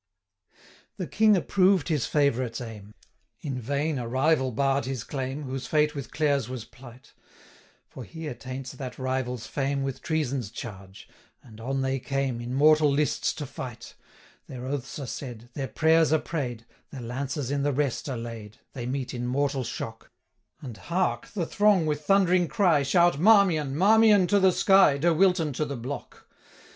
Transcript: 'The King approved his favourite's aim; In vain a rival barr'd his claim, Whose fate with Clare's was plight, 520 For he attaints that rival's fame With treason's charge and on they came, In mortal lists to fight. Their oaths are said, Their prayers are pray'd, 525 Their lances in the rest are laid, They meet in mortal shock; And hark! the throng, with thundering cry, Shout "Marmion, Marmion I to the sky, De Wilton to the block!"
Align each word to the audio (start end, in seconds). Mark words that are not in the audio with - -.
'The 0.97 1.05
King 1.05 1.37
approved 1.37 1.87
his 1.87 2.07
favourite's 2.07 2.59
aim; 2.59 2.95
In 3.41 3.59
vain 3.61 3.99
a 3.99 4.07
rival 4.07 4.51
barr'd 4.51 4.85
his 4.85 5.03
claim, 5.03 5.43
Whose 5.43 5.67
fate 5.67 5.93
with 5.93 6.09
Clare's 6.09 6.49
was 6.49 6.65
plight, 6.65 7.13
520 7.89 7.89
For 7.89 8.03
he 8.05 8.27
attaints 8.27 8.71
that 8.71 8.97
rival's 8.97 9.45
fame 9.45 9.83
With 9.83 10.01
treason's 10.01 10.49
charge 10.49 11.07
and 11.43 11.61
on 11.61 11.83
they 11.83 11.99
came, 11.99 12.41
In 12.41 12.51
mortal 12.51 12.89
lists 12.91 13.31
to 13.33 13.45
fight. 13.45 13.93
Their 14.47 14.65
oaths 14.65 14.97
are 14.97 15.05
said, 15.05 15.49
Their 15.53 15.67
prayers 15.67 16.11
are 16.11 16.17
pray'd, 16.17 16.65
525 16.93 16.99
Their 16.99 17.07
lances 17.07 17.51
in 17.51 17.61
the 17.61 17.71
rest 17.71 18.09
are 18.09 18.17
laid, 18.17 18.57
They 18.73 18.87
meet 18.87 19.13
in 19.13 19.27
mortal 19.27 19.63
shock; 19.63 20.09
And 20.63 20.77
hark! 20.77 21.27
the 21.27 21.45
throng, 21.45 21.85
with 21.85 22.01
thundering 22.03 22.47
cry, 22.47 22.81
Shout 22.81 23.19
"Marmion, 23.19 23.75
Marmion 23.77 24.23
I 24.23 24.25
to 24.25 24.39
the 24.39 24.51
sky, 24.51 24.97
De 24.97 25.13
Wilton 25.13 25.53
to 25.53 25.65
the 25.65 25.77
block!" 25.77 26.27